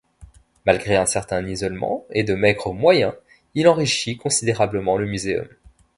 Malgré 0.65 0.95
un 0.95 1.05
certain 1.05 1.47
isolement 1.47 2.07
et 2.09 2.23
de 2.23 2.33
maigres 2.33 2.73
moyens, 2.73 3.13
il 3.53 3.67
enrichit 3.67 4.17
considérablement 4.17 4.97
le 4.97 5.05
muséum. 5.05 5.47